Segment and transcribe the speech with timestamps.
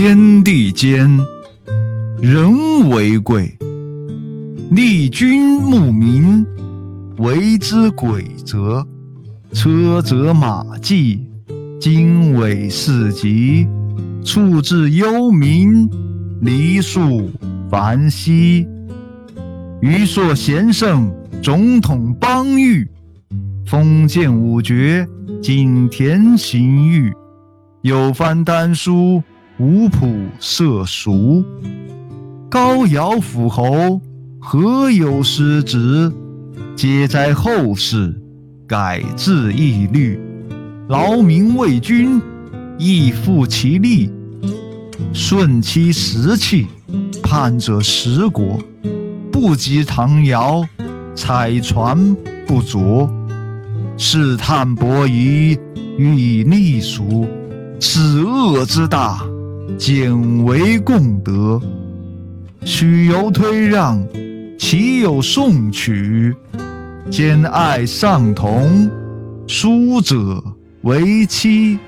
[0.00, 1.10] 天地间，
[2.20, 3.52] 人为贵。
[4.70, 6.46] 立君牧民，
[7.16, 8.86] 为之轨则。
[9.52, 11.26] 车辙马迹，
[11.80, 13.66] 经纬四极，
[14.24, 15.90] 处置幽冥，
[16.42, 17.28] 黎庶
[17.68, 18.68] 繁息。
[19.80, 21.12] 余所贤圣，
[21.42, 22.88] 总统邦域，
[23.66, 25.04] 封建武爵，
[25.42, 27.12] 井田刑狱，
[27.82, 29.20] 有翻丹书，
[29.58, 30.06] 无谱
[30.38, 31.44] 涉俗。
[32.48, 34.00] 高尧辅侯，
[34.38, 36.12] 何有失职？
[36.76, 38.14] 皆在后世。
[38.68, 40.20] 改制义律，
[40.88, 42.20] 劳民为君，
[42.78, 44.10] 亦复其利；
[45.12, 46.66] 顺其时气，
[47.22, 48.60] 叛者十国。
[49.32, 50.62] 不及唐尧，
[51.16, 52.14] 采船
[52.46, 53.10] 不着，
[53.96, 55.58] 试探伯夷，
[55.96, 57.26] 欲逆俗。
[57.80, 59.24] 此恶之大，
[59.76, 61.60] 简为共得。
[62.64, 64.02] 许由推让，
[64.58, 66.34] 岂有送取？
[67.10, 68.90] 兼爱尚同，
[69.46, 70.42] 书者
[70.82, 71.78] 为妻。